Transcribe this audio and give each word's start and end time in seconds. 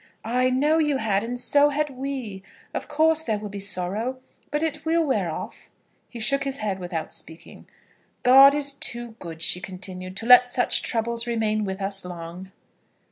"I 0.25 0.49
know 0.49 0.79
you 0.79 0.97
had, 0.97 1.23
and 1.23 1.39
so 1.39 1.69
had 1.69 1.91
we. 1.91 2.41
Of 2.73 2.87
course 2.87 3.21
there 3.21 3.37
will 3.37 3.49
be 3.49 3.59
sorrow, 3.59 4.17
but 4.49 4.63
it 4.63 4.83
will 4.83 5.05
wear 5.05 5.29
off." 5.29 5.69
He 6.09 6.19
shook 6.19 6.43
his 6.43 6.57
head 6.57 6.79
without 6.79 7.13
speaking. 7.13 7.67
"God 8.23 8.55
is 8.55 8.73
too 8.73 9.09
good," 9.19 9.43
she 9.43 9.61
continued, 9.61 10.17
"to 10.17 10.25
let 10.25 10.49
such 10.49 10.81
troubles 10.81 11.27
remain 11.27 11.65
with 11.65 11.83
us 11.83 12.03
long." 12.03 12.51